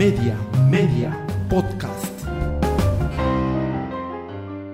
Media, 0.00 0.34
Media, 0.70 1.26
Podcast. 1.50 2.06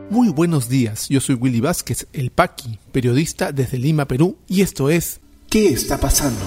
Muy 0.08 0.28
buenos 0.28 0.68
días, 0.68 1.08
yo 1.08 1.20
soy 1.20 1.34
Willy 1.34 1.60
Vázquez, 1.60 2.06
el 2.12 2.30
Paqui, 2.30 2.78
periodista 2.92 3.50
desde 3.50 3.76
Lima, 3.76 4.04
Perú, 4.04 4.38
y 4.46 4.60
esto 4.60 4.88
es 4.88 5.18
¿Qué 5.50 5.70
está 5.70 5.98
pasando? 5.98 6.44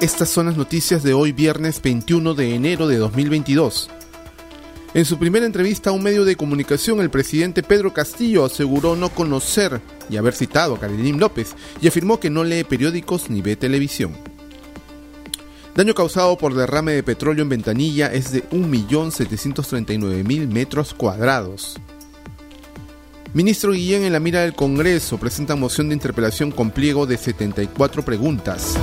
Estas 0.00 0.28
son 0.28 0.46
las 0.46 0.56
noticias 0.56 1.02
de 1.02 1.14
hoy 1.14 1.32
viernes 1.32 1.82
21 1.82 2.34
de 2.34 2.54
enero 2.54 2.86
de 2.86 2.98
2022. 2.98 3.90
En 4.98 5.04
su 5.04 5.16
primera 5.16 5.46
entrevista 5.46 5.90
a 5.90 5.92
un 5.92 6.02
medio 6.02 6.24
de 6.24 6.34
comunicación, 6.34 6.98
el 6.98 7.08
presidente 7.08 7.62
Pedro 7.62 7.92
Castillo 7.92 8.44
aseguró 8.44 8.96
no 8.96 9.10
conocer 9.10 9.80
y 10.10 10.16
haber 10.16 10.34
citado 10.34 10.74
a 10.74 10.80
Carolín 10.80 11.20
López 11.20 11.54
y 11.80 11.86
afirmó 11.86 12.18
que 12.18 12.30
no 12.30 12.42
lee 12.42 12.64
periódicos 12.64 13.30
ni 13.30 13.40
ve 13.40 13.54
televisión. 13.54 14.16
Daño 15.76 15.94
causado 15.94 16.36
por 16.36 16.52
derrame 16.52 16.94
de 16.94 17.04
petróleo 17.04 17.44
en 17.44 17.48
Ventanilla 17.48 18.12
es 18.12 18.32
de 18.32 18.42
1.739.000 18.50 20.48
metros 20.48 20.94
cuadrados. 20.94 21.78
Ministro 23.34 23.70
Guillén 23.70 24.02
en 24.02 24.12
la 24.12 24.18
mira 24.18 24.40
del 24.40 24.54
Congreso 24.54 25.16
presenta 25.18 25.54
moción 25.54 25.90
de 25.90 25.94
interpelación 25.94 26.50
con 26.50 26.72
pliego 26.72 27.06
de 27.06 27.18
74 27.18 28.04
preguntas. 28.04 28.76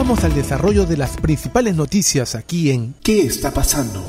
Vamos 0.00 0.24
al 0.24 0.32
desarrollo 0.32 0.86
de 0.86 0.96
las 0.96 1.18
principales 1.18 1.76
noticias 1.76 2.34
aquí 2.34 2.70
en 2.70 2.94
¿Qué 3.04 3.20
está 3.20 3.52
pasando? 3.52 4.02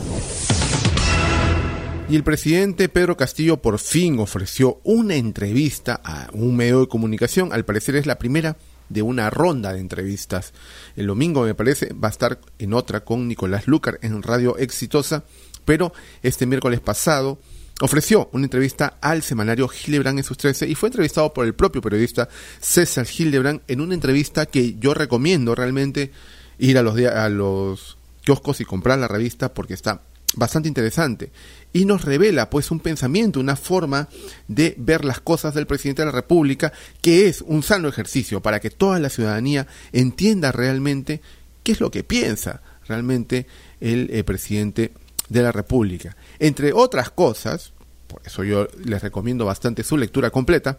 Y 2.09 2.15
el 2.15 2.23
presidente 2.23 2.87
Pedro 2.87 3.17
Castillo 3.17 3.61
por 3.61 3.77
fin 3.77 4.17
ofreció 4.19 4.79
una 4.85 5.15
entrevista 5.15 5.99
a 6.01 6.29
un 6.31 6.55
medio 6.55 6.79
de 6.79 6.87
comunicación. 6.87 7.51
Al 7.51 7.65
parecer 7.65 7.97
es 7.97 8.05
la 8.05 8.17
primera 8.17 8.55
de 8.87 9.01
una 9.01 9.29
ronda 9.29 9.73
de 9.73 9.81
entrevistas. 9.81 10.53
El 10.95 11.07
domingo, 11.07 11.43
me 11.43 11.55
parece, 11.55 11.91
va 11.91 12.07
a 12.07 12.11
estar 12.11 12.39
en 12.57 12.73
otra 12.73 13.01
con 13.01 13.27
Nicolás 13.27 13.67
Lucar 13.67 13.99
en 14.01 14.23
Radio 14.23 14.57
Exitosa. 14.57 15.25
Pero 15.65 15.91
este 16.23 16.45
miércoles 16.45 16.79
pasado 16.79 17.37
ofreció 17.81 18.29
una 18.31 18.45
entrevista 18.45 18.97
al 19.01 19.23
semanario 19.23 19.69
Hildebrand 19.69 20.19
en 20.19 20.23
sus 20.23 20.37
13 20.37 20.67
y 20.67 20.75
fue 20.75 20.89
entrevistado 20.89 21.33
por 21.33 21.45
el 21.45 21.53
propio 21.53 21.81
periodista 21.81 22.29
César 22.59 23.07
Hildebrand 23.07 23.61
en 23.67 23.81
una 23.81 23.95
entrevista 23.95 24.45
que 24.45 24.75
yo 24.79 24.93
recomiendo 24.93 25.55
realmente 25.55 26.11
ir 26.59 26.77
a 26.77 26.83
los, 26.83 26.97
a 26.97 27.29
los 27.29 27.97
kioscos 28.23 28.61
y 28.61 28.65
comprar 28.65 28.99
la 28.99 29.07
revista 29.07 29.53
porque 29.53 29.73
está 29.73 30.01
bastante 30.35 30.67
interesante. 30.69 31.31
Y 31.73 31.85
nos 31.85 32.05
revela 32.05 32.49
pues 32.49 32.71
un 32.71 32.79
pensamiento, 32.79 33.39
una 33.39 33.55
forma 33.55 34.07
de 34.47 34.75
ver 34.77 35.03
las 35.03 35.19
cosas 35.19 35.53
del 35.53 35.67
presidente 35.67 36.03
de 36.03 36.07
la 36.07 36.11
República 36.11 36.71
que 37.01 37.27
es 37.27 37.41
un 37.41 37.63
sano 37.63 37.89
ejercicio 37.89 38.41
para 38.41 38.59
que 38.59 38.69
toda 38.69 38.99
la 38.99 39.09
ciudadanía 39.09 39.67
entienda 39.91 40.51
realmente 40.51 41.21
qué 41.63 41.73
es 41.73 41.79
lo 41.79 41.91
que 41.91 42.03
piensa 42.03 42.61
realmente 42.87 43.47
el 43.79 44.09
eh, 44.11 44.23
presidente 44.23 44.91
de 45.31 45.41
la 45.41 45.51
República. 45.51 46.15
Entre 46.39 46.73
otras 46.73 47.09
cosas, 47.09 47.71
por 48.07 48.21
eso 48.25 48.43
yo 48.43 48.67
les 48.83 49.01
recomiendo 49.01 49.45
bastante 49.45 49.83
su 49.83 49.97
lectura 49.97 50.29
completa, 50.29 50.77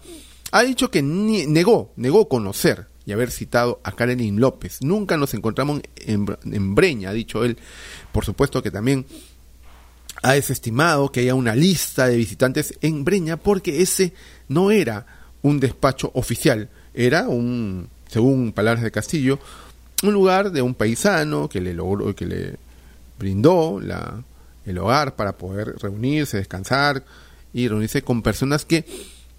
ha 0.51 0.63
dicho 0.63 0.91
que 0.91 1.01
negó, 1.03 1.93
negó 1.97 2.29
conocer 2.29 2.89
y 3.07 3.13
haber 3.13 3.31
citado 3.31 3.81
a 3.83 3.93
Karen 3.93 4.39
López. 4.39 4.83
Nunca 4.83 5.17
nos 5.17 5.33
encontramos 5.33 5.81
en, 5.97 6.27
en 6.45 6.75
Breña, 6.75 7.11
ha 7.11 7.15
dicho 7.15 7.45
él. 7.45 7.57
Por 8.13 8.27
supuesto 8.27 8.63
que 8.63 8.71
también 8.71 9.07
ha 10.23 10.33
desestimado 10.35 11.11
que 11.11 11.21
haya 11.21 11.35
una 11.35 11.55
lista 11.55 12.07
de 12.07 12.17
visitantes 12.17 12.75
en 12.83 13.05
Breña 13.05 13.39
porque 13.39 13.81
ese 13.81 14.13
no 14.49 14.71
era 14.71 15.07
un 15.41 15.59
despacho 15.59 16.11
oficial, 16.15 16.69
era 16.93 17.27
un, 17.27 17.89
según 18.07 18.53
palabras 18.53 18.85
de 18.85 18.93
Castillo, 18.93 19.39
un 20.03 20.13
lugar 20.13 20.53
de 20.53 20.61
un 20.61 20.75
paisano 20.75 21.49
que 21.49 21.63
le 21.63 21.73
logró, 21.73 22.15
que 22.15 22.27
le 22.27 22.57
brindó 23.19 23.81
la, 23.81 24.23
el 24.65 24.79
hogar 24.79 25.17
para 25.17 25.37
poder 25.37 25.77
reunirse, 25.81 26.37
descansar 26.37 27.05
y 27.53 27.69
reunirse 27.69 28.03
con 28.03 28.23
personas 28.23 28.65
que 28.65 28.85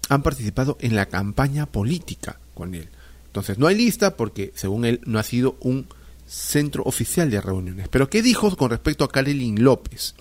han 0.08 0.22
participado 0.22 0.76
en 0.80 0.94
la 0.94 1.06
campaña 1.06 1.66
política 1.66 2.38
con 2.54 2.74
él. 2.74 2.88
Entonces 3.26 3.58
no 3.58 3.66
hay 3.66 3.76
lista 3.76 4.16
porque 4.16 4.52
según 4.54 4.84
él 4.84 5.00
no 5.06 5.18
ha 5.18 5.22
sido 5.22 5.56
un 5.60 5.88
centro 6.26 6.84
oficial 6.84 7.30
de 7.30 7.40
reuniones. 7.40 7.88
Pero 7.88 8.08
¿qué 8.08 8.22
dijo 8.22 8.54
con 8.56 8.70
respecto 8.70 9.04
a 9.04 9.08
Karelin 9.08 9.62
López? 9.62 10.14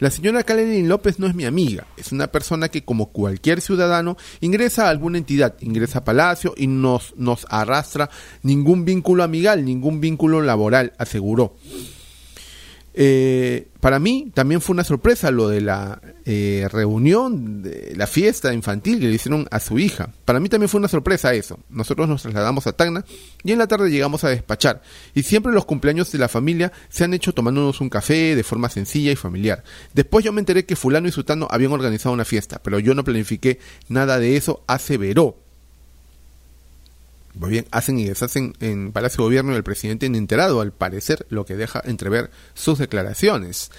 La 0.00 0.12
señora 0.12 0.44
Karelin 0.44 0.88
López 0.88 1.18
no 1.18 1.26
es 1.26 1.34
mi 1.34 1.44
amiga, 1.44 1.88
es 1.96 2.12
una 2.12 2.28
persona 2.28 2.68
que 2.68 2.84
como 2.84 3.10
cualquier 3.10 3.60
ciudadano 3.60 4.16
ingresa 4.40 4.86
a 4.86 4.90
alguna 4.90 5.18
entidad, 5.18 5.56
ingresa 5.60 6.00
a 6.00 6.04
Palacio 6.04 6.54
y 6.56 6.68
nos, 6.68 7.14
nos 7.16 7.46
arrastra 7.50 8.08
ningún 8.42 8.84
vínculo 8.84 9.24
amigal, 9.24 9.64
ningún 9.64 10.00
vínculo 10.00 10.40
laboral, 10.40 10.92
aseguró. 10.98 11.56
Eh, 13.00 13.68
para 13.78 14.00
mí 14.00 14.32
también 14.34 14.60
fue 14.60 14.74
una 14.74 14.82
sorpresa 14.82 15.30
lo 15.30 15.48
de 15.48 15.60
la 15.60 16.00
eh, 16.24 16.66
reunión, 16.68 17.62
la 17.94 18.08
fiesta 18.08 18.52
infantil 18.52 18.98
que 18.98 19.06
le 19.06 19.14
hicieron 19.14 19.46
a 19.52 19.60
su 19.60 19.78
hija. 19.78 20.10
Para 20.24 20.40
mí 20.40 20.48
también 20.48 20.68
fue 20.68 20.80
una 20.80 20.88
sorpresa 20.88 21.32
eso. 21.32 21.60
Nosotros 21.70 22.08
nos 22.08 22.22
trasladamos 22.22 22.66
a 22.66 22.72
Tacna 22.72 23.04
y 23.44 23.52
en 23.52 23.58
la 23.58 23.68
tarde 23.68 23.92
llegamos 23.92 24.24
a 24.24 24.30
despachar. 24.30 24.82
Y 25.14 25.22
siempre 25.22 25.52
los 25.52 25.64
cumpleaños 25.64 26.10
de 26.10 26.18
la 26.18 26.26
familia 26.26 26.72
se 26.88 27.04
han 27.04 27.14
hecho 27.14 27.32
tomándonos 27.32 27.80
un 27.80 27.88
café 27.88 28.34
de 28.34 28.42
forma 28.42 28.68
sencilla 28.68 29.12
y 29.12 29.16
familiar. 29.16 29.62
Después 29.94 30.24
yo 30.24 30.32
me 30.32 30.40
enteré 30.40 30.66
que 30.66 30.74
fulano 30.74 31.06
y 31.06 31.12
sutano 31.12 31.46
habían 31.52 31.70
organizado 31.70 32.12
una 32.12 32.24
fiesta, 32.24 32.60
pero 32.64 32.80
yo 32.80 32.94
no 32.94 33.04
planifiqué 33.04 33.60
nada 33.88 34.18
de 34.18 34.36
eso, 34.36 34.64
aseveró. 34.66 35.47
Pues 37.38 37.50
bien, 37.50 37.66
hacen 37.70 37.98
y 37.98 38.04
deshacen 38.04 38.54
en 38.60 38.92
Palacio 38.92 39.18
de 39.18 39.28
Gobierno 39.28 39.52
y 39.52 39.56
el 39.56 39.62
presidente 39.62 40.06
enterado, 40.06 40.60
al 40.60 40.72
parecer, 40.72 41.26
lo 41.28 41.44
que 41.44 41.56
deja 41.56 41.80
entrever 41.84 42.30
sus 42.54 42.78
declaraciones. 42.78 43.70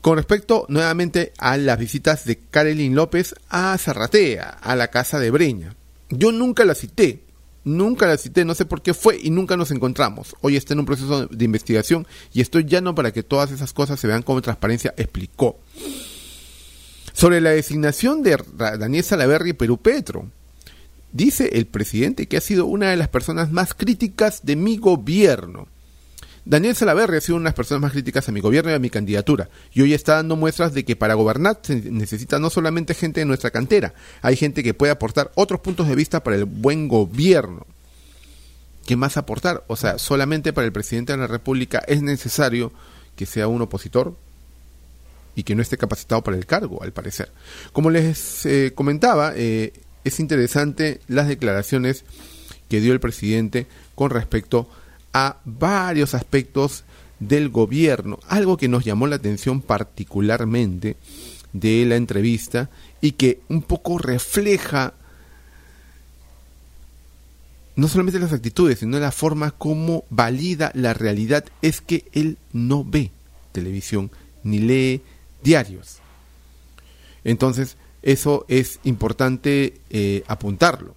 Con 0.00 0.16
respecto 0.16 0.66
nuevamente 0.68 1.32
a 1.38 1.56
las 1.56 1.78
visitas 1.78 2.24
de 2.24 2.38
Karelin 2.38 2.94
López 2.94 3.34
a 3.48 3.76
Zarratea, 3.78 4.48
a 4.48 4.76
la 4.76 4.88
casa 4.88 5.18
de 5.18 5.30
Breña. 5.30 5.74
Yo 6.10 6.30
nunca 6.30 6.64
la 6.64 6.74
cité, 6.74 7.24
nunca 7.64 8.06
la 8.06 8.16
cité, 8.16 8.44
no 8.44 8.54
sé 8.54 8.64
por 8.64 8.82
qué 8.82 8.94
fue 8.94 9.18
y 9.20 9.30
nunca 9.30 9.56
nos 9.56 9.70
encontramos. 9.70 10.36
Hoy 10.40 10.56
está 10.56 10.74
en 10.74 10.80
un 10.80 10.86
proceso 10.86 11.26
de 11.26 11.44
investigación 11.44 12.06
y 12.32 12.42
estoy 12.42 12.64
llano 12.64 12.94
para 12.94 13.12
que 13.12 13.22
todas 13.22 13.50
esas 13.50 13.72
cosas 13.72 13.98
se 13.98 14.06
vean 14.06 14.22
con 14.22 14.40
transparencia, 14.40 14.94
explicó. 14.96 15.58
Sobre 17.12 17.40
la 17.40 17.50
designación 17.50 18.22
de 18.22 18.38
Daniel 18.56 19.02
Salaverri 19.02 19.52
Perú 19.52 19.78
Petro. 19.78 20.30
Dice 21.12 21.50
el 21.54 21.66
presidente 21.66 22.26
que 22.26 22.36
ha 22.36 22.40
sido 22.40 22.66
una 22.66 22.90
de 22.90 22.96
las 22.96 23.08
personas 23.08 23.50
más 23.50 23.74
críticas 23.74 24.40
de 24.44 24.56
mi 24.56 24.76
gobierno. 24.76 25.68
Daniel 26.44 26.74
Salaverri 26.74 27.18
ha 27.18 27.20
sido 27.20 27.36
una 27.36 27.44
de 27.44 27.48
las 27.48 27.54
personas 27.54 27.82
más 27.82 27.92
críticas 27.92 28.28
a 28.28 28.32
mi 28.32 28.40
gobierno 28.40 28.70
y 28.70 28.74
a 28.74 28.78
mi 28.78 28.88
candidatura, 28.88 29.50
y 29.74 29.82
hoy 29.82 29.92
está 29.92 30.14
dando 30.14 30.34
muestras 30.34 30.72
de 30.72 30.82
que 30.82 30.96
para 30.96 31.12
gobernar 31.12 31.60
se 31.62 31.76
necesita 31.76 32.38
no 32.38 32.48
solamente 32.48 32.94
gente 32.94 33.20
de 33.20 33.26
nuestra 33.26 33.50
cantera, 33.50 33.92
hay 34.22 34.34
gente 34.34 34.62
que 34.62 34.72
puede 34.72 34.92
aportar 34.92 35.30
otros 35.34 35.60
puntos 35.60 35.88
de 35.88 35.94
vista 35.94 36.22
para 36.22 36.36
el 36.36 36.46
buen 36.46 36.88
gobierno. 36.88 37.66
¿Qué 38.86 38.96
más 38.96 39.18
aportar? 39.18 39.62
O 39.66 39.76
sea, 39.76 39.98
solamente 39.98 40.54
para 40.54 40.66
el 40.66 40.72
presidente 40.72 41.12
de 41.12 41.18
la 41.18 41.26
República 41.26 41.82
es 41.86 42.00
necesario 42.00 42.72
que 43.14 43.26
sea 43.26 43.46
un 43.46 43.60
opositor 43.60 44.16
y 45.34 45.42
que 45.42 45.54
no 45.54 45.60
esté 45.60 45.76
capacitado 45.76 46.24
para 46.24 46.38
el 46.38 46.46
cargo, 46.46 46.82
al 46.82 46.92
parecer. 46.92 47.30
Como 47.74 47.90
les 47.90 48.46
eh, 48.46 48.72
comentaba, 48.74 49.34
eh, 49.36 49.74
es 50.08 50.20
interesante 50.20 51.00
las 51.08 51.28
declaraciones 51.28 52.04
que 52.68 52.80
dio 52.80 52.92
el 52.92 53.00
presidente 53.00 53.66
con 53.94 54.10
respecto 54.10 54.68
a 55.12 55.38
varios 55.44 56.14
aspectos 56.14 56.84
del 57.18 57.48
gobierno, 57.48 58.20
algo 58.28 58.56
que 58.56 58.68
nos 58.68 58.84
llamó 58.84 59.06
la 59.06 59.16
atención 59.16 59.60
particularmente 59.60 60.96
de 61.52 61.84
la 61.86 61.96
entrevista 61.96 62.70
y 63.00 63.12
que 63.12 63.40
un 63.48 63.62
poco 63.62 63.98
refleja 63.98 64.94
no 67.76 67.86
solamente 67.86 68.18
las 68.18 68.32
actitudes, 68.32 68.80
sino 68.80 68.98
la 68.98 69.12
forma 69.12 69.52
como 69.52 70.04
valida 70.10 70.72
la 70.74 70.94
realidad, 70.94 71.44
es 71.62 71.80
que 71.80 72.04
él 72.12 72.36
no 72.52 72.84
ve 72.84 73.12
televisión 73.52 74.10
ni 74.42 74.58
lee 74.58 75.00
diarios. 75.44 75.98
Entonces, 77.22 77.76
eso 78.02 78.44
es 78.48 78.80
importante 78.84 79.80
eh, 79.90 80.22
apuntarlo. 80.26 80.94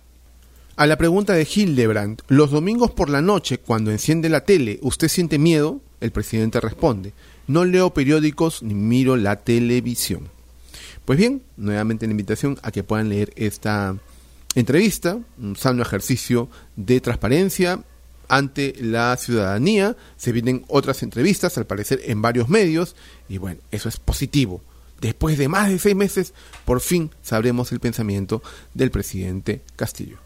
A 0.75 0.87
la 0.87 0.97
pregunta 0.97 1.33
de 1.33 1.47
Hildebrand, 1.53 2.21
los 2.27 2.51
domingos 2.51 2.91
por 2.91 3.09
la 3.09 3.21
noche, 3.21 3.59
cuando 3.59 3.91
enciende 3.91 4.29
la 4.29 4.45
tele, 4.45 4.79
¿usted 4.81 5.09
siente 5.09 5.37
miedo? 5.37 5.81
El 5.99 6.11
presidente 6.11 6.59
responde, 6.59 7.13
no 7.47 7.65
leo 7.65 7.93
periódicos 7.93 8.63
ni 8.63 8.73
miro 8.73 9.15
la 9.15 9.35
televisión. 9.35 10.29
Pues 11.05 11.19
bien, 11.19 11.43
nuevamente 11.57 12.07
la 12.07 12.11
invitación 12.11 12.57
a 12.63 12.71
que 12.71 12.83
puedan 12.83 13.09
leer 13.09 13.31
esta 13.35 13.95
entrevista, 14.55 15.19
un 15.39 15.55
sano 15.55 15.81
ejercicio 15.81 16.49
de 16.75 17.01
transparencia 17.01 17.83
ante 18.27 18.73
la 18.79 19.17
ciudadanía. 19.17 19.97
Se 20.17 20.31
vienen 20.31 20.63
otras 20.67 21.03
entrevistas, 21.03 21.57
al 21.57 21.67
parecer, 21.67 22.01
en 22.05 22.21
varios 22.21 22.49
medios, 22.49 22.95
y 23.27 23.37
bueno, 23.37 23.59
eso 23.71 23.89
es 23.89 23.97
positivo 23.97 24.61
después 25.01 25.37
de 25.37 25.49
más 25.49 25.69
de 25.69 25.79
seis 25.79 25.95
meses, 25.95 26.33
por 26.63 26.79
fin 26.79 27.09
sabremos 27.21 27.71
el 27.71 27.79
pensamiento 27.79 28.41
del 28.73 28.91
presidente 28.91 29.61
Castillo. 29.75 30.17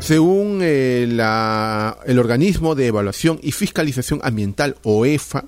Según 0.00 0.60
eh, 0.62 1.02
el 1.02 2.18
organismo 2.18 2.74
de 2.74 2.86
evaluación 2.86 3.38
y 3.42 3.52
fiscalización 3.52 4.20
ambiental, 4.22 4.76
OEFA, 4.82 5.44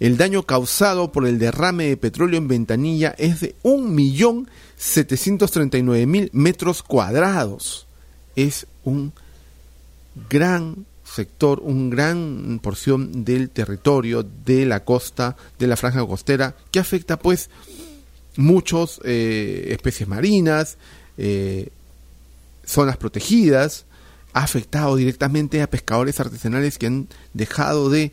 el 0.00 0.16
daño 0.16 0.42
causado 0.44 1.12
por 1.12 1.26
el 1.26 1.38
derrame 1.38 1.88
de 1.88 1.96
petróleo 1.96 2.38
en 2.38 2.48
Ventanilla 2.48 3.14
es 3.18 3.40
de 3.40 3.54
1.739.000 3.62 6.30
metros 6.32 6.82
cuadrados. 6.82 7.86
Es 8.34 8.66
un 8.84 9.12
gran 10.28 10.86
sector, 11.14 11.60
una 11.60 11.94
gran 11.94 12.60
porción 12.62 13.24
del 13.24 13.50
territorio 13.50 14.22
de 14.22 14.66
la 14.66 14.84
costa, 14.84 15.36
de 15.58 15.66
la 15.66 15.76
franja 15.76 16.06
costera, 16.06 16.54
que 16.70 16.78
afecta 16.78 17.18
pues 17.18 17.50
muchas 18.36 19.00
eh, 19.04 19.68
especies 19.70 20.08
marinas, 20.08 20.78
eh, 21.16 21.70
zonas 22.64 22.96
protegidas, 22.96 23.86
ha 24.32 24.42
afectado 24.42 24.96
directamente 24.96 25.62
a 25.62 25.70
pescadores 25.70 26.20
artesanales 26.20 26.78
que 26.78 26.86
han 26.86 27.08
dejado 27.32 27.90
de 27.90 28.12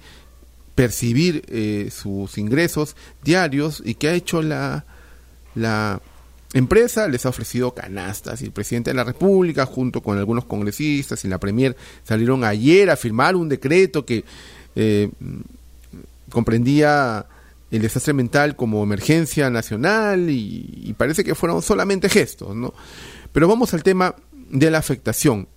percibir 0.73 1.43
eh, 1.47 1.89
sus 1.91 2.37
ingresos 2.37 2.95
diarios 3.23 3.81
y 3.85 3.95
que 3.95 4.09
ha 4.09 4.13
hecho 4.13 4.41
la, 4.41 4.85
la 5.53 6.01
empresa 6.55 7.07
les 7.07 7.25
ha 7.25 7.29
ofrecido 7.29 7.73
canastas 7.73 8.41
y 8.41 8.45
el 8.45 8.51
presidente 8.51 8.89
de 8.89 8.95
la 8.95 9.03
República 9.03 9.65
junto 9.65 10.01
con 10.01 10.17
algunos 10.17 10.45
congresistas 10.45 11.23
y 11.25 11.27
la 11.27 11.37
Premier 11.37 11.75
salieron 12.03 12.43
ayer 12.43 12.89
a 12.89 12.95
firmar 12.95 13.35
un 13.35 13.49
decreto 13.49 14.05
que 14.05 14.23
eh, 14.75 15.09
comprendía 16.29 17.25
el 17.71 17.81
desastre 17.81 18.13
mental 18.13 18.55
como 18.55 18.83
emergencia 18.83 19.49
nacional 19.49 20.29
y, 20.29 20.83
y, 20.83 20.93
parece 20.93 21.23
que 21.23 21.35
fueron 21.35 21.61
solamente 21.61 22.09
gestos, 22.09 22.55
¿no? 22.55 22.73
Pero 23.33 23.47
vamos 23.47 23.73
al 23.73 23.83
tema 23.83 24.15
de 24.49 24.71
la 24.71 24.77
afectación. 24.77 25.47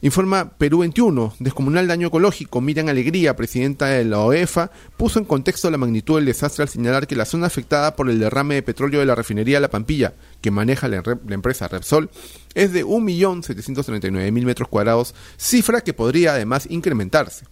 Informa 0.00 0.52
Perú 0.58 0.78
21, 0.78 1.34
descomunal 1.40 1.88
daño 1.88 2.06
ecológico. 2.06 2.60
Miriam 2.60 2.86
Alegría, 2.86 3.34
presidenta 3.34 3.86
de 3.86 4.04
la 4.04 4.20
OEFA, 4.20 4.70
puso 4.96 5.18
en 5.18 5.24
contexto 5.24 5.68
la 5.72 5.76
magnitud 5.76 6.14
del 6.14 6.26
desastre 6.26 6.62
al 6.62 6.68
señalar 6.68 7.08
que 7.08 7.16
la 7.16 7.24
zona 7.24 7.48
afectada 7.48 7.96
por 7.96 8.08
el 8.08 8.20
derrame 8.20 8.54
de 8.54 8.62
petróleo 8.62 9.00
de 9.00 9.06
la 9.06 9.16
refinería 9.16 9.58
La 9.58 9.70
Pampilla, 9.70 10.14
que 10.40 10.52
maneja 10.52 10.86
la, 10.86 11.02
la 11.02 11.34
empresa 11.34 11.66
Repsol, 11.66 12.10
es 12.54 12.72
de 12.72 12.84
1.739.000 12.84 14.44
metros 14.44 14.68
cuadrados, 14.68 15.16
cifra 15.36 15.80
que 15.80 15.94
podría 15.94 16.34
además 16.34 16.68
incrementarse. 16.70 17.46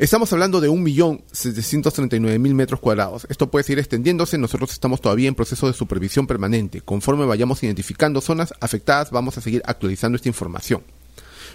Estamos 0.00 0.32
hablando 0.32 0.62
de 0.62 0.70
1.739.000 0.70 2.54
metros 2.54 2.80
cuadrados. 2.80 3.26
Esto 3.28 3.50
puede 3.50 3.64
seguir 3.64 3.80
extendiéndose. 3.80 4.38
Nosotros 4.38 4.72
estamos 4.72 5.02
todavía 5.02 5.28
en 5.28 5.34
proceso 5.34 5.66
de 5.66 5.74
supervisión 5.74 6.26
permanente. 6.26 6.80
Conforme 6.80 7.26
vayamos 7.26 7.62
identificando 7.62 8.22
zonas 8.22 8.54
afectadas, 8.60 9.10
vamos 9.10 9.36
a 9.36 9.42
seguir 9.42 9.60
actualizando 9.66 10.16
esta 10.16 10.30
información. 10.30 10.82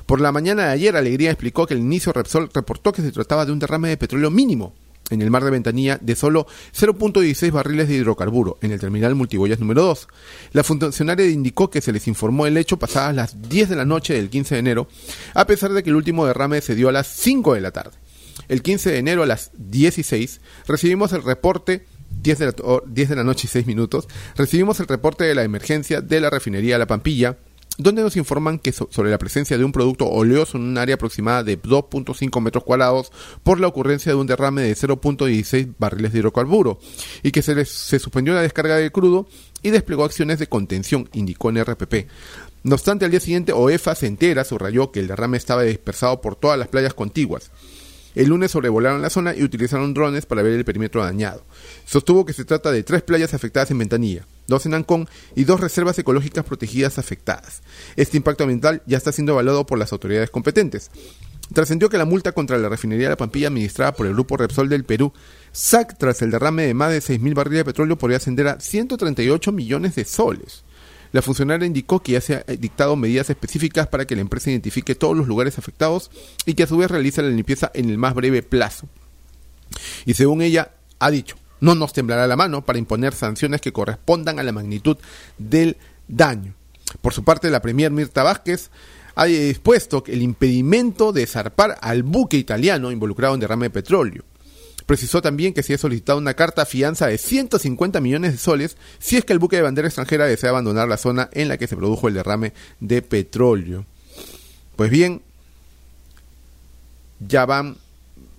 Por 0.06 0.22
la 0.22 0.32
mañana 0.32 0.66
de 0.66 0.74
ayer, 0.74 0.96
Alegría 0.96 1.32
explicó 1.32 1.66
que 1.66 1.74
el 1.74 1.80
inicio 1.80 2.14
Repsol 2.14 2.52
reportó 2.54 2.94
que 2.94 3.02
se 3.02 3.12
trataba 3.12 3.48
de 3.48 3.52
un 3.52 3.58
derrame 3.58 3.90
de 3.90 3.98
petróleo 3.98 4.30
mínimo 4.30 4.76
en 5.10 5.24
el 5.24 5.32
mar 5.32 5.44
de 5.44 5.50
Ventanilla 5.50 5.98
de 6.00 6.16
solo 6.16 6.46
0.16 6.80 7.52
barriles 7.52 7.88
de 7.88 7.96
hidrocarburo 7.96 8.60
en 8.62 8.72
el 8.72 8.80
terminal 8.80 9.16
Multiboyas 9.16 9.60
número 9.60 9.82
2. 9.86 10.08
La 10.52 10.64
funcionaria 10.64 11.26
indicó 11.26 11.72
que 11.72 11.82
se 11.82 11.92
les 11.92 12.08
informó 12.08 12.46
el 12.46 12.58
hecho 12.58 12.78
pasadas 12.78 13.16
las 13.16 13.50
10 13.50 13.70
de 13.70 13.76
la 13.76 13.86
noche 13.86 14.14
del 14.14 14.30
15 14.30 14.54
de 14.54 14.60
enero, 14.60 14.88
a 15.34 15.48
pesar 15.48 15.74
de 15.74 15.82
que 15.82 15.90
el 15.90 15.96
último 15.96 16.28
derrame 16.28 16.62
se 16.62 16.76
dio 16.76 16.90
a 16.90 16.92
las 16.92 17.08
5 17.08 17.56
de 17.56 17.62
la 17.62 17.72
tarde. 17.72 18.05
El 18.48 18.62
15 18.62 18.92
de 18.92 18.98
enero 18.98 19.24
a 19.24 19.26
las 19.26 19.52
16 19.58 20.42
recibimos 20.68 21.14
el 21.14 21.24
reporte 21.24 21.86
10 22.22 22.40
de, 22.40 22.46
la, 22.46 22.54
10 22.86 23.10
de 23.10 23.16
la 23.16 23.24
noche 23.24 23.46
y 23.46 23.50
6 23.50 23.68
minutos, 23.68 24.08
recibimos 24.36 24.80
el 24.80 24.88
reporte 24.88 25.24
de 25.26 25.36
la 25.36 25.44
emergencia 25.44 26.02
de 26.02 26.20
la 26.20 26.30
refinería 26.30 26.78
La 26.78 26.88
Pampilla, 26.88 27.38
donde 27.78 28.02
nos 28.02 28.16
informan 28.16 28.58
que 28.58 28.72
so 28.72 28.88
sobre 28.92 29.12
la 29.12 29.18
presencia 29.18 29.58
de 29.58 29.64
un 29.64 29.72
producto 29.72 30.08
oleoso 30.08 30.58
en 30.58 30.64
un 30.64 30.78
área 30.78 30.96
aproximada 30.96 31.44
de 31.44 31.62
2.5 31.62 32.42
metros 32.42 32.64
cuadrados 32.64 33.12
por 33.44 33.60
la 33.60 33.68
ocurrencia 33.68 34.12
de 34.12 34.18
un 34.18 34.28
derrame 34.28 34.62
de 34.62 34.76
0.16 34.76 35.74
barriles 35.78 36.14
de 36.14 36.20
hidrocarburo 36.20 36.80
y 37.22 37.32
que 37.32 37.42
se, 37.42 37.54
les, 37.54 37.70
se 37.70 38.00
suspendió 38.00 38.34
la 38.34 38.42
descarga 38.42 38.78
de 38.78 38.92
crudo 38.92 39.28
y 39.62 39.72
desplegó 39.72 40.06
acciones 40.06 40.40
de 40.40 40.48
contención, 40.48 41.10
indicó 41.14 41.50
en 41.50 41.64
RPP. 41.64 42.08
No 42.64 42.76
obstante, 42.76 43.06
al 43.06 43.12
día 43.12 43.20
siguiente 43.20 43.52
OEFA 43.52 43.94
se 43.94 44.08
entera, 44.08 44.44
subrayó 44.44 44.92
que 44.92 45.00
el 45.00 45.08
derrame 45.08 45.38
estaba 45.38 45.64
dispersado 45.64 46.22
por 46.22 46.36
todas 46.36 46.58
las 46.58 46.68
playas 46.68 46.94
contiguas. 46.94 47.52
El 48.16 48.30
lunes 48.30 48.52
sobrevolaron 48.52 49.02
la 49.02 49.10
zona 49.10 49.36
y 49.36 49.44
utilizaron 49.44 49.94
drones 49.94 50.26
para 50.26 50.42
ver 50.42 50.54
el 50.54 50.66
perímetro 50.66 51.04
dañado. 51.04 51.44
Sostuvo 51.86 52.26
que 52.26 52.34
se 52.34 52.46
trata 52.46 52.72
de 52.72 52.84
tres 52.84 53.02
playas 53.04 53.34
afectadas 53.34 53.72
en 53.72 53.78
Ventanilla, 53.78 54.26
dos 54.48 54.66
en 54.66 54.74
Ancón 54.74 55.08
y 55.36 55.44
dos 55.44 55.60
reservas 55.60 56.00
ecológicas 56.00 56.46
protegidas 56.46 56.98
afectadas. 56.98 57.62
Este 57.96 58.18
impacto 58.18 58.44
ambiental 58.44 58.82
ya 58.86 58.98
está 58.98 59.12
siendo 59.12 59.34
evaluado 59.34 59.66
por 59.66 59.78
las 59.78 59.92
autoridades 59.92 60.30
competentes. 60.30 60.90
Trascendió 61.54 61.90
que 61.90 61.98
la 61.98 62.06
multa 62.06 62.32
contra 62.32 62.58
la 62.58 62.70
refinería 62.70 63.06
de 63.06 63.12
La 63.12 63.18
Pampilla 63.18 63.48
administrada 63.48 63.94
por 63.94 64.08
el 64.08 64.14
grupo 64.14 64.36
Repsol 64.36 64.68
del 64.68 64.84
Perú, 64.84 65.14
SAC, 65.52 65.98
tras 65.98 66.22
el 66.22 66.32
derrame 66.32 66.66
de 66.66 66.74
más 66.74 66.92
de 66.92 67.00
6.000 67.00 67.36
barriles 67.36 67.60
de 67.60 67.66
petróleo, 67.66 67.98
podría 67.98 68.18
ascender 68.18 68.48
a 68.48 68.60
138 68.60 69.52
millones 69.52 69.96
de 69.96 70.06
soles. 70.06 70.65
La 71.16 71.22
funcionaria 71.22 71.66
indicó 71.66 72.02
que 72.02 72.12
ya 72.12 72.20
se 72.20 72.36
han 72.36 72.44
dictado 72.60 72.98
medidas 72.98 73.30
específicas 73.30 73.88
para 73.88 74.04
que 74.04 74.18
la 74.18 74.22
empresa 74.22 74.52
identifique 74.52 74.96
todos 74.96 75.16
los 75.16 75.30
lugares 75.30 75.58
afectados 75.58 76.12
y 76.46 76.56
que 76.56 76.64
a 76.64 76.68
su 76.68 76.76
vez 76.76 76.92
realice 76.92 77.22
la 77.22 77.30
limpieza 77.30 77.72
en 77.74 77.90
el 77.90 77.98
más 77.98 78.14
breve 78.14 78.44
plazo. 78.44 78.90
Y 80.06 80.16
según 80.16 80.42
ella, 80.42 80.72
ha 81.00 81.10
dicho, 81.12 81.38
no 81.62 81.74
nos 81.74 81.94
temblará 81.94 82.28
la 82.28 82.36
mano 82.36 82.66
para 82.66 82.80
imponer 82.80 83.14
sanciones 83.14 83.62
que 83.62 83.72
correspondan 83.72 84.40
a 84.40 84.44
la 84.44 84.52
magnitud 84.52 84.98
del 85.38 85.78
daño. 86.10 86.54
Por 87.02 87.14
su 87.14 87.24
parte, 87.24 87.50
la 87.50 87.62
Premier 87.62 87.92
Mirta 87.92 88.22
Vázquez 88.22 88.70
ha 89.16 89.24
dispuesto 89.24 90.04
el 90.08 90.22
impedimento 90.22 91.14
de 91.14 91.28
zarpar 91.28 91.78
al 91.80 92.04
buque 92.04 92.36
italiano 92.36 92.92
involucrado 92.92 93.36
en 93.36 93.40
derrame 93.40 93.68
de 93.68 93.70
petróleo. 93.70 94.26
Precisó 94.86 95.22
también 95.22 95.54
que 95.54 95.64
se 95.64 95.74
ha 95.74 95.78
solicitado 95.78 96.20
una 96.20 96.36
carta 96.36 96.66
fianza 96.66 97.08
de 97.08 97.18
150 97.18 98.02
millones 98.02 98.34
de 98.34 98.38
soles 98.38 98.78
si 99.00 99.18
es 99.18 99.26
que 99.26 99.34
el 99.34 99.40
buque 99.40 99.56
de 99.56 99.64
bandera 99.64 99.88
extranjera 99.88 100.26
desea 100.26 100.52
abandonar 100.52 100.88
la 100.88 100.98
zona 100.98 101.30
en 101.34 101.48
la 101.48 101.58
que 101.58 101.68
se 101.68 101.76
produjo 101.76 102.08
el 102.08 102.14
derrame 102.14 102.54
de 102.80 103.02
petróleo. 103.02 103.86
Pues 104.76 104.92
bien, 104.92 105.22
ya 107.20 107.46
van 107.46 107.78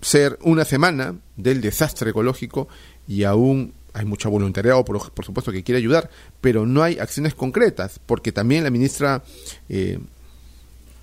ser 0.01 0.39
una 0.43 0.65
semana 0.65 1.17
del 1.37 1.61
desastre 1.61 2.11
ecológico 2.11 2.69
y 3.09 3.25
aún 3.25 3.73
hay 3.93 4.05
mucho 4.05 4.31
voluntariado, 4.31 4.85
por, 4.85 5.11
por, 5.11 5.25
supuesto, 5.25 5.51
que 5.51 5.65
quiere 5.65 5.79
ayudar, 5.79 6.11
pero 6.41 6.67
no 6.67 6.83
hay 6.83 6.99
acciones 6.99 7.35
concretas, 7.35 7.99
porque 8.05 8.31
también 8.31 8.63
la 8.63 8.71
ministra 8.71 9.25
eh, 9.71 9.99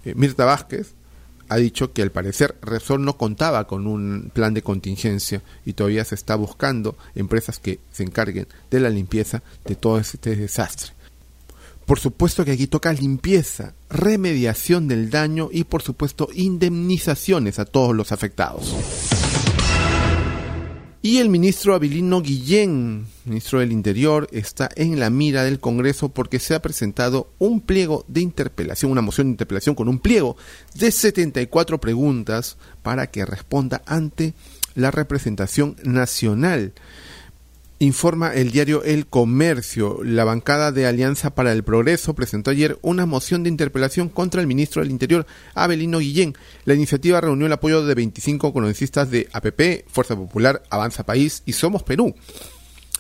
eh, 0.05 0.13
Mirta 0.15 0.45
Vázquez 0.45 0.93
ha 1.53 1.57
dicho 1.57 1.93
que 1.93 2.01
al 2.01 2.11
parecer 2.11 2.55
Repsol 2.63 3.05
no 3.05 3.15
contaba 3.15 3.67
con 3.67 3.85
un 3.85 4.31
plan 4.33 4.55
de 4.55 4.63
contingencia 4.63 5.43
y 5.65 5.73
todavía 5.73 6.03
se 6.03 6.15
está 6.15 6.35
buscando 6.35 6.97
empresas 7.13 7.59
que 7.59 7.79
se 7.91 8.01
encarguen 8.01 8.47
de 8.71 8.79
la 8.79 8.89
limpieza 8.89 9.43
de 9.63 9.75
todo 9.75 9.99
este 9.99 10.35
desastre. 10.35 10.93
Por 11.85 11.99
supuesto 11.99 12.43
que 12.43 12.53
aquí 12.53 12.65
toca 12.65 12.91
limpieza, 12.91 13.75
remediación 13.89 14.87
del 14.87 15.11
daño 15.11 15.49
y 15.51 15.65
por 15.65 15.83
supuesto 15.83 16.27
indemnizaciones 16.33 17.59
a 17.59 17.65
todos 17.65 17.95
los 17.95 18.11
afectados. 18.11 18.75
Y 21.05 21.17
el 21.17 21.27
ministro 21.27 21.75
Abilino 21.75 22.21
Guillén, 22.21 23.07
ministro 23.25 23.59
del 23.59 23.73
Interior, 23.73 24.29
está 24.31 24.69
en 24.77 25.01
la 25.01 25.09
mira 25.09 25.43
del 25.43 25.59
Congreso 25.59 26.07
porque 26.07 26.39
se 26.39 26.55
ha 26.55 26.61
presentado 26.61 27.29
un 27.39 27.59
pliego 27.59 28.05
de 28.07 28.21
interpelación, 28.21 28.89
una 28.89 29.01
moción 29.01 29.27
de 29.27 29.31
interpelación 29.31 29.75
con 29.75 29.89
un 29.89 29.99
pliego 29.99 30.37
de 30.75 30.91
74 30.91 31.81
preguntas 31.81 32.55
para 32.83 33.07
que 33.07 33.25
responda 33.25 33.81
ante 33.85 34.33
la 34.75 34.91
representación 34.91 35.75
nacional. 35.83 36.71
Informa 37.83 38.33
el 38.33 38.51
diario 38.53 38.81
El 38.85 39.07
Comercio. 39.07 39.99
La 40.05 40.23
bancada 40.23 40.71
de 40.71 40.87
Alianza 40.87 41.35
para 41.35 41.51
el 41.51 41.65
Progreso 41.65 42.15
presentó 42.15 42.51
ayer 42.51 42.79
una 42.81 43.05
moción 43.05 43.43
de 43.43 43.49
interpelación 43.49 44.07
contra 44.07 44.39
el 44.39 44.47
ministro 44.47 44.81
del 44.81 44.89
Interior, 44.89 45.25
Abelino 45.53 45.99
Guillén. 45.99 46.33
La 46.63 46.75
iniciativa 46.75 47.19
reunió 47.19 47.45
el 47.45 47.51
apoyo 47.51 47.85
de 47.85 47.93
25 47.93 48.53
congresistas 48.53 49.11
de 49.11 49.27
APP, 49.33 49.85
Fuerza 49.89 50.15
Popular, 50.15 50.63
Avanza 50.69 51.05
País 51.05 51.43
y 51.45 51.51
Somos 51.51 51.83
Perú. 51.83 52.15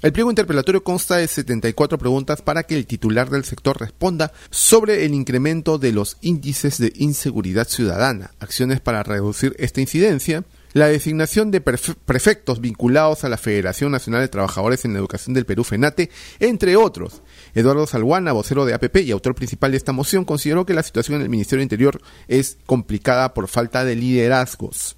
El 0.01 0.11
pliego 0.11 0.29
interpelatorio 0.29 0.83
consta 0.83 1.15
de 1.15 1.29
74 1.29 1.97
preguntas 1.97 2.41
para 2.41 2.63
que 2.63 2.75
el 2.75 2.85
titular 2.85 3.29
del 3.29 3.45
sector 3.45 3.79
responda 3.79 4.33
sobre 4.49 5.05
el 5.05 5.13
incremento 5.13 5.77
de 5.77 5.93
los 5.93 6.17
índices 6.19 6.77
de 6.77 6.91
inseguridad 6.97 7.69
ciudadana, 7.69 8.31
acciones 8.41 8.81
para 8.81 9.01
reducir 9.01 9.55
esta 9.59 9.79
incidencia, 9.79 10.43
la 10.73 10.87
designación 10.87 11.51
de 11.51 11.61
prefectos 11.61 12.59
vinculados 12.59 13.23
a 13.23 13.29
la 13.29 13.37
Federación 13.37 13.91
Nacional 13.91 14.21
de 14.21 14.27
Trabajadores 14.27 14.85
en 14.85 14.93
la 14.93 14.99
Educación 14.99 15.33
del 15.33 15.45
Perú, 15.45 15.63
FENATE, 15.63 16.09
entre 16.39 16.75
otros. 16.75 17.21
Eduardo 17.53 17.87
Salguana, 17.87 18.31
vocero 18.31 18.65
de 18.65 18.73
APP 18.73 18.97
y 18.97 19.11
autor 19.11 19.35
principal 19.35 19.71
de 19.71 19.77
esta 19.77 19.91
moción, 19.91 20.25
consideró 20.25 20.65
que 20.65 20.73
la 20.73 20.83
situación 20.83 21.17
en 21.17 21.21
el 21.21 21.29
Ministerio 21.29 21.59
del 21.59 21.65
Interior 21.65 22.01
es 22.27 22.57
complicada 22.65 23.33
por 23.33 23.47
falta 23.47 23.85
de 23.85 23.95
liderazgos. 23.95 24.97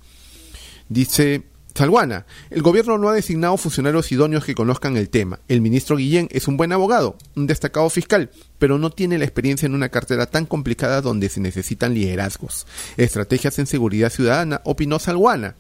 Dice 0.87 1.43
Salguana, 1.77 2.25
el 2.51 2.61
gobierno 2.61 2.97
no 2.97 3.09
ha 3.09 3.13
designado 3.13 3.57
funcionarios 3.57 4.09
idóneos 4.09 4.45
que 4.45 4.55
conozcan 4.55 4.95
el 4.95 5.09
tema. 5.09 5.41
El 5.49 5.59
ministro 5.59 5.97
Guillén 5.97 6.29
es 6.31 6.47
un 6.47 6.55
buen 6.55 6.71
abogado, 6.71 7.17
un 7.35 7.47
destacado 7.47 7.89
fiscal, 7.89 8.29
pero 8.59 8.77
no 8.77 8.91
tiene 8.91 9.17
la 9.17 9.25
experiencia 9.25 9.65
en 9.65 9.75
una 9.75 9.89
cartera 9.89 10.25
tan 10.25 10.45
complicada 10.45 11.01
donde 11.01 11.27
se 11.27 11.41
necesitan 11.41 11.93
liderazgos. 11.93 12.65
Estrategias 12.95 13.59
en 13.59 13.67
seguridad 13.67 14.09
ciudadana, 14.09 14.61
opinó 14.63 14.99
Salguana. 14.99 15.57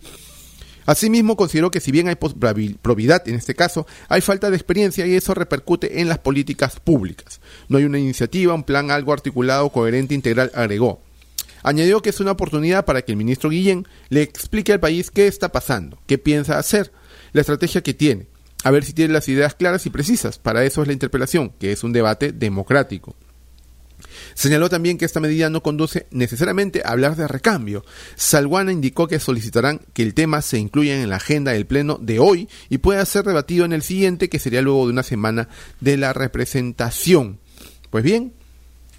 Asimismo, 0.85 1.35
consideró 1.35 1.69
que 1.69 1.81
si 1.81 1.91
bien 1.91 2.07
hay 2.07 2.15
probidad 2.15 3.27
en 3.27 3.35
este 3.35 3.53
caso, 3.53 3.85
hay 4.07 4.21
falta 4.21 4.49
de 4.49 4.55
experiencia 4.55 5.05
y 5.05 5.15
eso 5.15 5.33
repercute 5.33 5.99
en 5.99 6.07
las 6.07 6.19
políticas 6.19 6.79
públicas. 6.79 7.41
No 7.67 7.77
hay 7.77 7.83
una 7.83 7.99
iniciativa, 7.99 8.53
un 8.53 8.63
plan 8.63 8.89
algo 8.89 9.11
articulado, 9.11 9.69
coherente, 9.69 10.15
integral, 10.15 10.49
agregó. 10.53 11.01
Añadió 11.65 12.03
que 12.03 12.11
es 12.11 12.19
una 12.19 12.33
oportunidad 12.33 12.85
para 12.85 13.01
que 13.01 13.11
el 13.11 13.17
ministro 13.17 13.49
Guillén 13.49 13.87
le 14.09 14.21
explique 14.21 14.71
al 14.71 14.79
país 14.79 15.09
qué 15.09 15.25
está 15.25 15.51
pasando, 15.51 15.97
qué 16.05 16.19
piensa 16.19 16.59
hacer, 16.59 16.91
la 17.33 17.41
estrategia 17.41 17.81
que 17.81 17.95
tiene, 17.95 18.27
a 18.63 18.69
ver 18.69 18.85
si 18.85 18.93
tiene 18.93 19.11
las 19.11 19.27
ideas 19.29 19.55
claras 19.55 19.83
y 19.87 19.89
precisas. 19.89 20.37
Para 20.37 20.63
eso 20.63 20.83
es 20.83 20.87
la 20.87 20.93
interpelación, 20.93 21.53
que 21.59 21.71
es 21.71 21.83
un 21.83 21.91
debate 21.91 22.33
democrático. 22.33 23.15
Señaló 24.35 24.69
también 24.69 24.99
que 24.99 25.05
esta 25.05 25.19
medida 25.19 25.49
no 25.49 25.63
conduce 25.63 26.05
necesariamente 26.11 26.83
a 26.85 26.91
hablar 26.91 27.15
de 27.15 27.27
recambio. 27.27 27.83
Salguana 28.15 28.71
indicó 28.71 29.07
que 29.07 29.19
solicitarán 29.19 29.81
que 29.93 30.03
el 30.03 30.13
tema 30.13 30.43
se 30.43 30.59
incluya 30.59 31.01
en 31.01 31.09
la 31.09 31.15
agenda 31.15 31.53
del 31.53 31.65
Pleno 31.65 31.97
de 31.99 32.19
hoy 32.19 32.47
y 32.69 32.77
pueda 32.77 33.03
ser 33.05 33.25
debatido 33.25 33.65
en 33.65 33.73
el 33.73 33.81
siguiente, 33.81 34.29
que 34.29 34.37
sería 34.37 34.61
luego 34.61 34.85
de 34.85 34.93
una 34.93 35.01
semana 35.01 35.49
de 35.81 35.97
la 35.97 36.13
representación. 36.13 37.39
Pues 37.89 38.03
bien, 38.03 38.34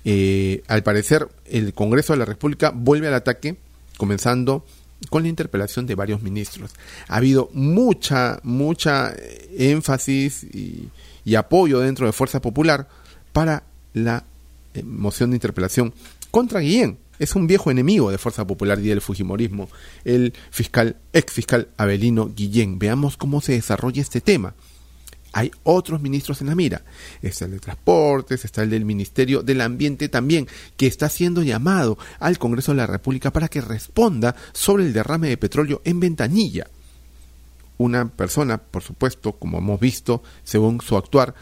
eh, 0.08 0.62
al 0.68 0.84
parecer 0.84 1.28
el 1.46 1.74
Congreso 1.74 2.12
de 2.12 2.20
la 2.20 2.24
República 2.24 2.70
vuelve 2.70 3.08
al 3.08 3.14
ataque, 3.14 3.56
comenzando 3.96 4.64
con 5.10 5.24
la 5.24 5.28
interpelación 5.28 5.84
de 5.86 5.96
varios 5.96 6.22
ministros. 6.22 6.70
Ha 7.08 7.16
habido 7.16 7.50
mucha, 7.52 8.38
mucha 8.44 9.12
énfasis 9.58 10.44
y, 10.44 10.90
y 11.24 11.34
apoyo 11.34 11.80
dentro 11.80 12.06
de 12.06 12.12
Fuerza 12.12 12.40
Popular 12.40 12.88
para 13.32 13.64
la 13.94 14.22
eh, 14.74 14.84
moción 14.84 15.30
de 15.30 15.38
interpelación 15.38 15.92
contra 16.30 16.60
Guillén. 16.60 16.98
Es 17.18 17.34
un 17.34 17.48
viejo 17.48 17.72
enemigo 17.72 18.12
de 18.12 18.18
Fuerza 18.18 18.46
Popular 18.46 18.78
y 18.78 18.86
del 18.86 19.00
Fujimorismo, 19.00 19.68
el 20.04 20.34
fiscal, 20.52 20.94
ex 21.12 21.32
fiscal 21.32 21.66
Abelino 21.78 22.30
Guillén. 22.32 22.78
Veamos 22.78 23.16
cómo 23.16 23.40
se 23.40 23.54
desarrolla 23.54 24.02
este 24.02 24.20
tema. 24.20 24.54
Hay 25.36 25.50
otros 25.64 26.00
ministros 26.00 26.40
en 26.40 26.46
la 26.46 26.54
mira. 26.54 26.82
Está 27.20 27.44
el 27.44 27.50
de 27.50 27.58
Transportes, 27.58 28.46
está 28.46 28.62
el 28.62 28.70
del 28.70 28.86
Ministerio 28.86 29.42
del 29.42 29.60
Ambiente 29.60 30.08
también, 30.08 30.48
que 30.78 30.86
está 30.86 31.10
siendo 31.10 31.42
llamado 31.42 31.98
al 32.20 32.38
Congreso 32.38 32.72
de 32.72 32.78
la 32.78 32.86
República 32.86 33.30
para 33.30 33.48
que 33.48 33.60
responda 33.60 34.34
sobre 34.54 34.86
el 34.86 34.94
derrame 34.94 35.28
de 35.28 35.36
petróleo 35.36 35.82
en 35.84 36.00
Ventanilla. 36.00 36.68
Una 37.76 38.08
persona, 38.08 38.56
por 38.56 38.82
supuesto, 38.82 39.32
como 39.32 39.58
hemos 39.58 39.78
visto, 39.78 40.22
según 40.42 40.80
su 40.80 40.96
actuar, 40.96 41.34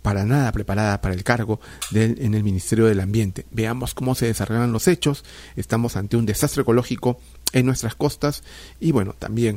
para 0.00 0.24
nada 0.24 0.52
preparada 0.52 1.00
para 1.00 1.16
el 1.16 1.24
cargo 1.24 1.58
en 1.92 2.34
el 2.34 2.44
Ministerio 2.44 2.86
del 2.86 3.00
Ambiente. 3.00 3.46
Veamos 3.50 3.94
cómo 3.94 4.14
se 4.14 4.26
desarrollan 4.26 4.70
los 4.70 4.86
hechos. 4.86 5.24
Estamos 5.56 5.96
ante 5.96 6.16
un 6.16 6.24
desastre 6.24 6.62
ecológico 6.62 7.18
en 7.52 7.66
nuestras 7.66 7.96
costas 7.96 8.44
y 8.78 8.92
bueno, 8.92 9.16
también 9.18 9.56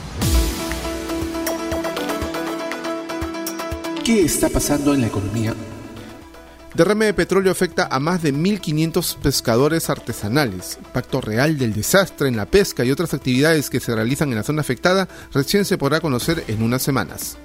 ¿Qué 4.03 4.23
está 4.23 4.49
pasando 4.49 4.95
en 4.95 5.01
la 5.01 5.07
economía? 5.07 5.53
Derrame 6.73 7.05
de 7.05 7.13
petróleo 7.13 7.51
afecta 7.51 7.87
a 7.91 7.99
más 7.99 8.23
de 8.23 8.33
1.500 8.33 9.17
pescadores 9.17 9.91
artesanales. 9.91 10.79
Impacto 10.83 11.21
real 11.21 11.59
del 11.59 11.73
desastre 11.73 12.27
en 12.27 12.35
la 12.35 12.47
pesca 12.47 12.83
y 12.83 12.89
otras 12.89 13.13
actividades 13.13 13.69
que 13.69 13.79
se 13.79 13.93
realizan 13.93 14.29
en 14.29 14.37
la 14.37 14.43
zona 14.43 14.61
afectada 14.61 15.07
recién 15.33 15.65
se 15.65 15.77
podrá 15.77 16.01
conocer 16.01 16.43
en 16.47 16.63
unas 16.63 16.81
semanas. 16.81 17.37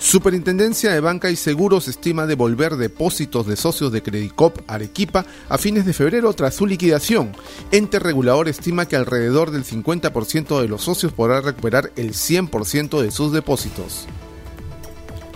Superintendencia 0.00 0.92
de 0.92 1.00
Banca 1.00 1.30
y 1.30 1.36
Seguros 1.36 1.86
estima 1.86 2.26
devolver 2.26 2.76
depósitos 2.76 3.46
de 3.46 3.54
socios 3.54 3.92
de 3.92 4.02
Credicop 4.02 4.58
Arequipa 4.66 5.24
a 5.48 5.56
fines 5.56 5.86
de 5.86 5.92
febrero 5.92 6.32
tras 6.32 6.54
su 6.54 6.66
liquidación. 6.66 7.30
Ente 7.70 8.00
regulador 8.00 8.48
estima 8.48 8.86
que 8.86 8.96
alrededor 8.96 9.52
del 9.52 9.64
50% 9.64 10.60
de 10.60 10.68
los 10.68 10.82
socios 10.82 11.12
podrá 11.12 11.40
recuperar 11.40 11.92
el 11.94 12.14
100% 12.14 13.00
de 13.00 13.12
sus 13.12 13.32
depósitos. 13.32 14.08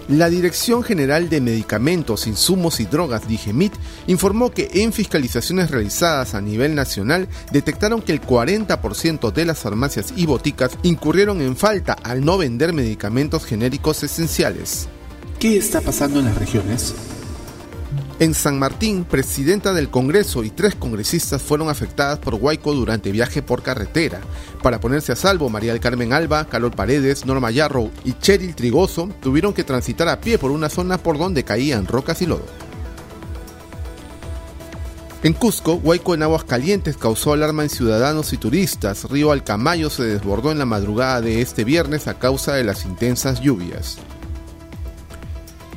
La 0.09 0.29
Dirección 0.29 0.83
General 0.83 1.29
de 1.29 1.41
Medicamentos, 1.41 2.27
Insumos 2.27 2.81
y 2.81 2.87
Drogas, 2.87 3.29
DIGEMIT, 3.29 3.73
informó 4.09 4.51
que 4.51 4.69
en 4.75 4.93
fiscalizaciones 4.93 5.71
realizadas 5.71 6.35
a 6.35 6.41
nivel 6.41 6.75
nacional 6.75 7.29
detectaron 7.53 8.03
que 8.03 8.13
el 8.13 8.21
40% 8.21 9.33
de 9.33 9.45
las 9.45 9.59
farmacias 9.59 10.13
y 10.17 10.27
boticas 10.27 10.77
incurrieron 10.83 11.41
en 11.41 11.57
falta 11.57 11.93
al 11.93 12.25
no 12.25 12.37
vender 12.37 12.73
medicamentos 12.73 13.45
genéricos 13.45 14.03
esenciales. 14.03 14.89
¿Qué 15.39 15.57
está 15.57 15.81
pasando 15.81 16.19
en 16.19 16.27
las 16.27 16.37
regiones? 16.37 16.95
En 18.23 18.35
San 18.35 18.57
Martín, 18.57 19.05
presidenta 19.05 19.73
del 19.73 19.91
Congreso 19.91 20.45
y 20.45 20.51
tres 20.51 20.77
congresistas 20.77 21.43
fueron 21.43 21.69
afectadas 21.69 22.21
por 22.21 22.37
Huayco 22.37 22.73
durante 22.73 23.11
viaje 23.11 23.43
por 23.43 23.65
carretera. 23.65 24.21
Para 24.63 24.79
ponerse 24.79 25.11
a 25.11 25.17
salvo, 25.17 25.49
María 25.49 25.73
del 25.73 25.81
Carmen 25.81 26.13
Alba, 26.13 26.45
Carol 26.45 26.71
Paredes, 26.71 27.27
Norma 27.27 27.51
Yarrow 27.51 27.91
y 28.05 28.13
Cheryl 28.13 28.55
Trigoso 28.55 29.09
tuvieron 29.21 29.53
que 29.53 29.65
transitar 29.65 30.09
a 30.09 30.21
pie 30.21 30.39
por 30.39 30.53
una 30.53 30.69
zona 30.69 30.99
por 30.99 31.19
donde 31.19 31.43
caían 31.43 31.85
rocas 31.85 32.23
y 32.23 32.27
lodo. 32.27 32.47
En 35.25 35.33
Cusco, 35.33 35.75
Huayco 35.75 36.15
en 36.15 36.23
aguas 36.23 36.45
calientes 36.45 36.97
causó 36.97 37.33
alarma 37.33 37.65
en 37.65 37.71
ciudadanos 37.71 38.33
y 38.33 38.37
turistas. 38.37 39.11
Río 39.11 39.33
Alcamayo 39.33 39.91
se 39.91 40.05
desbordó 40.05 40.53
en 40.53 40.61
la 40.61 40.65
madrugada 40.65 41.21
de 41.21 41.41
este 41.41 41.65
viernes 41.65 42.07
a 42.07 42.21
causa 42.21 42.55
de 42.55 42.63
las 42.63 42.85
intensas 42.85 43.41
lluvias. 43.41 43.99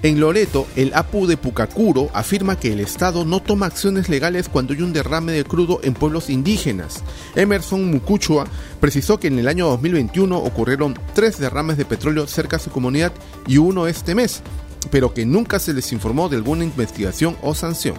En 0.05 0.19
Loreto, 0.19 0.67
el 0.75 0.93
APU 0.93 1.25
de 1.25 1.35
Pucacuro 1.35 2.11
afirma 2.13 2.59
que 2.59 2.71
el 2.71 2.79
Estado 2.79 3.25
no 3.25 3.41
toma 3.41 3.65
acciones 3.65 4.07
legales 4.07 4.49
cuando 4.49 4.73
hay 4.73 4.83
un 4.83 4.93
derrame 4.93 5.31
de 5.31 5.43
crudo 5.43 5.79
en 5.81 5.95
pueblos 5.95 6.29
indígenas. 6.29 7.01
Emerson 7.33 7.89
Mucuchua 7.89 8.45
precisó 8.79 9.19
que 9.19 9.29
en 9.29 9.39
el 9.39 9.47
año 9.47 9.65
2021 9.65 10.37
ocurrieron 10.37 10.95
tres 11.15 11.39
derrames 11.39 11.77
de 11.77 11.85
petróleo 11.85 12.27
cerca 12.27 12.57
de 12.57 12.63
su 12.65 12.69
comunidad 12.69 13.13
y 13.47 13.57
uno 13.57 13.87
este 13.87 14.13
mes, 14.13 14.43
pero 14.91 15.11
que 15.11 15.25
nunca 15.25 15.57
se 15.57 15.73
les 15.73 15.91
informó 15.91 16.29
de 16.29 16.35
alguna 16.35 16.65
investigación 16.65 17.35
o 17.41 17.55
sanción. 17.55 17.95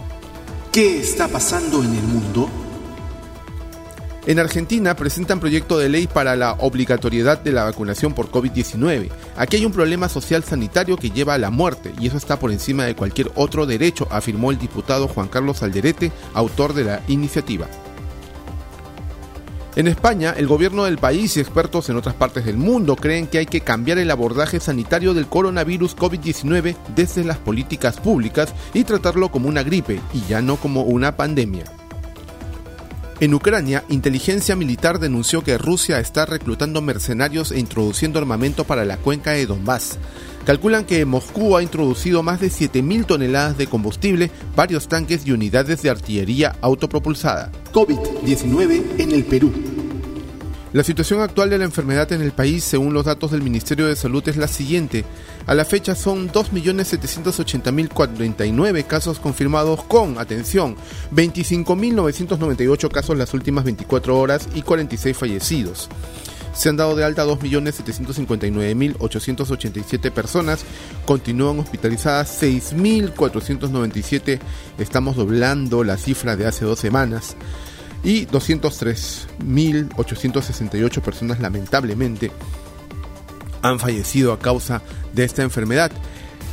¿Qué 0.71 1.01
está 1.01 1.27
pasando 1.27 1.83
en 1.83 1.93
el 1.93 2.03
mundo? 2.03 2.49
En 4.27 4.39
Argentina 4.39 4.93
presentan 4.93 5.39
proyecto 5.39 5.79
de 5.79 5.87
ley 5.87 6.05
para 6.05 6.35
la 6.35 6.51
obligatoriedad 6.59 7.39
de 7.39 7.53
la 7.53 7.63
vacunación 7.63 8.13
por 8.13 8.29
COVID-19. 8.29 9.09
Aquí 9.37 9.55
hay 9.55 9.65
un 9.65 9.71
problema 9.71 10.09
social 10.09 10.43
sanitario 10.43 10.97
que 10.97 11.11
lleva 11.11 11.35
a 11.35 11.37
la 11.37 11.49
muerte 11.49 11.93
y 11.97 12.07
eso 12.07 12.17
está 12.17 12.37
por 12.37 12.51
encima 12.51 12.83
de 12.83 12.93
cualquier 12.93 13.31
otro 13.35 13.65
derecho, 13.65 14.05
afirmó 14.11 14.51
el 14.51 14.57
diputado 14.57 15.07
Juan 15.07 15.29
Carlos 15.29 15.63
Alderete, 15.63 16.11
autor 16.33 16.73
de 16.73 16.83
la 16.83 17.01
iniciativa. 17.07 17.67
En 19.77 19.87
España, 19.87 20.33
el 20.35 20.45
gobierno 20.45 20.83
del 20.83 20.97
país 20.97 21.37
y 21.37 21.39
expertos 21.39 21.87
en 21.87 21.95
otras 21.95 22.15
partes 22.15 22.43
del 22.43 22.57
mundo 22.57 22.97
creen 22.97 23.27
que 23.27 23.37
hay 23.37 23.45
que 23.45 23.61
cambiar 23.61 23.97
el 23.97 24.11
abordaje 24.11 24.59
sanitario 24.59 25.13
del 25.13 25.27
coronavirus 25.27 25.95
COVID-19 25.95 26.75
desde 26.93 27.23
las 27.23 27.37
políticas 27.37 27.97
públicas 27.97 28.53
y 28.73 28.83
tratarlo 28.83 29.31
como 29.31 29.47
una 29.47 29.63
gripe 29.63 30.01
y 30.13 30.27
ya 30.27 30.41
no 30.41 30.57
como 30.57 30.81
una 30.81 31.15
pandemia. 31.15 31.76
En 33.19 33.33
Ucrania, 33.33 33.83
inteligencia 33.89 34.55
militar 34.55 34.99
denunció 34.99 35.43
que 35.43 35.57
Rusia 35.57 35.99
está 35.99 36.27
reclutando 36.27 36.83
mercenarios 36.83 37.51
e 37.51 37.59
introduciendo 37.59 38.19
armamento 38.19 38.63
para 38.63 38.85
la 38.85 38.97
cuenca 38.97 39.31
de 39.31 39.47
Donbass. 39.47 39.97
Calculan 40.45 40.85
que 40.85 41.03
Moscú 41.03 41.57
ha 41.57 41.63
introducido 41.63 42.21
más 42.21 42.39
de 42.39 42.49
7.000 42.49 43.07
toneladas 43.07 43.57
de 43.57 43.65
combustible, 43.65 44.29
varios 44.55 44.87
tanques 44.87 45.25
y 45.25 45.31
unidades 45.31 45.81
de 45.81 45.89
artillería 45.89 46.57
autopropulsada. 46.61 47.51
COVID-19 47.73 48.99
en 48.99 49.11
el 49.11 49.25
Perú. 49.25 49.76
La 50.73 50.83
situación 50.83 51.21
actual 51.21 51.49
de 51.49 51.57
la 51.57 51.63
enfermedad 51.63 52.11
en 52.11 52.21
el 52.21 52.33
país, 52.33 52.61
según 52.61 52.93
los 52.93 53.05
datos 53.05 53.31
del 53.31 53.41
Ministerio 53.41 53.87
de 53.87 53.95
Salud, 53.95 54.27
es 54.27 54.35
la 54.35 54.49
siguiente. 54.49 55.05
A 55.45 55.55
la 55.55 55.63
fecha 55.63 55.95
son 55.95 56.29
2.780.049 56.29 58.85
casos 58.85 59.19
confirmados 59.19 59.81
con, 59.85 60.17
atención, 60.17 60.75
25.998 61.13 62.91
casos 62.91 63.17
las 63.17 63.33
últimas 63.33 63.63
24 63.63 64.19
horas 64.19 64.49
y 64.55 64.61
46 64.61 65.15
fallecidos. 65.15 65.87
Se 66.53 66.67
han 66.67 66.75
dado 66.75 66.97
de 66.97 67.05
alta 67.05 67.25
2.759.887 67.25 70.11
personas, 70.11 70.65
continúan 71.05 71.59
hospitalizadas 71.59 72.43
6.497, 72.43 74.39
estamos 74.79 75.15
doblando 75.15 75.85
la 75.85 75.95
cifra 75.95 76.35
de 76.35 76.45
hace 76.45 76.65
dos 76.65 76.79
semanas 76.79 77.37
y 78.03 78.27
203.868 78.27 81.01
personas 81.01 81.39
lamentablemente 81.39 82.31
han 83.61 83.79
fallecido 83.79 84.33
a 84.33 84.39
causa 84.39 84.81
de 85.13 85.23
esta 85.23 85.43
enfermedad. 85.43 85.91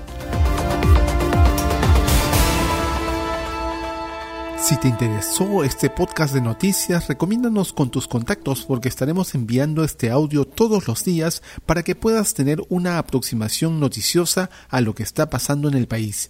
Si 4.69 4.77
te 4.77 4.87
interesó 4.87 5.63
este 5.63 5.89
podcast 5.89 6.33
de 6.33 6.41
noticias, 6.41 7.07
recomiéndanos 7.07 7.73
con 7.73 7.89
tus 7.89 8.07
contactos 8.07 8.65
porque 8.65 8.87
estaremos 8.87 9.33
enviando 9.33 9.83
este 9.83 10.11
audio 10.11 10.45
todos 10.45 10.87
los 10.87 11.03
días 11.03 11.41
para 11.65 11.81
que 11.81 11.95
puedas 11.95 12.35
tener 12.35 12.61
una 12.69 12.99
aproximación 12.99 13.79
noticiosa 13.79 14.51
a 14.69 14.81
lo 14.81 14.93
que 14.93 15.01
está 15.01 15.29
pasando 15.29 15.69
en 15.69 15.75
el 15.75 15.87
país. 15.87 16.29